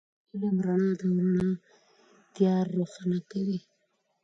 علم 0.33 0.55
رڼا 0.65 0.89
ده، 0.99 1.03
او 1.07 1.13
رڼا 1.19 1.47
تیار 2.33 2.65
روښانه 2.77 3.19
کوي 3.31 3.59